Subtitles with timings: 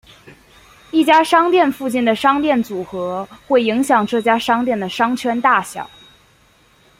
[0.89, 5.87] 一家商店附近的商店组合会影响这家商店的商圈大小。